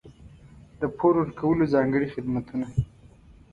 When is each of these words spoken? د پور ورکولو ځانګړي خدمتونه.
د 0.79 0.81
پور 0.97 1.13
ورکولو 1.21 1.71
ځانګړي 1.73 2.07
خدمتونه. 2.15 2.67